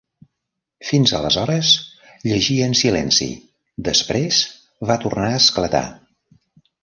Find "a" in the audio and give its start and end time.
5.35-5.39